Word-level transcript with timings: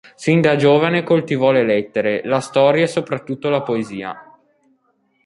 Sin 0.15 0.41
da 0.41 0.55
giovane 0.55 1.03
coltivò 1.03 1.51
le 1.51 1.63
lettere, 1.63 2.23
la 2.25 2.39
storia 2.39 2.85
e 2.85 2.87
soprattutto 2.87 3.49
la 3.49 3.61
poesia. 3.61 4.35